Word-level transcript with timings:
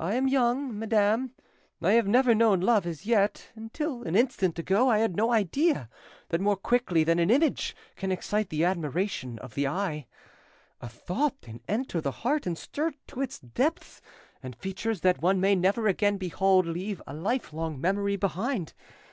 I 0.00 0.16
am 0.16 0.26
young, 0.26 0.76
madam, 0.76 1.30
I 1.80 1.92
have 1.92 2.08
never 2.08 2.34
known 2.34 2.60
love 2.60 2.86
as 2.88 3.06
yet—until 3.06 4.02
an 4.02 4.16
instant 4.16 4.58
ago 4.58 4.88
I 4.90 4.98
had 4.98 5.14
no 5.14 5.30
idea 5.32 5.88
that 6.30 6.40
more 6.40 6.56
quickly 6.56 7.04
than 7.04 7.20
an 7.20 7.30
image 7.30 7.76
can 7.94 8.10
excite 8.10 8.48
the 8.48 8.64
admiration 8.64 9.38
of 9.38 9.54
the 9.54 9.68
eye, 9.68 10.08
a 10.80 10.88
thought 10.88 11.40
can 11.42 11.60
enter 11.68 12.00
the 12.00 12.10
heart 12.26 12.48
and 12.48 12.58
stir 12.58 12.88
it 12.88 12.96
to 13.06 13.20
its 13.22 13.38
depths, 13.38 14.02
and 14.42 14.56
features 14.56 15.02
that 15.02 15.22
one 15.22 15.40
may 15.40 15.54
never 15.54 15.86
again 15.86 16.16
behold 16.18 16.66
leave 16.66 17.00
a 17.06 17.14
lifelong 17.14 17.80
memory 17.80 18.16
behind. 18.16 18.74